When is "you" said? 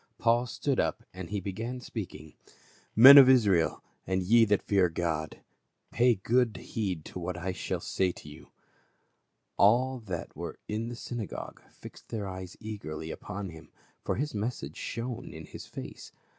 8.27-8.47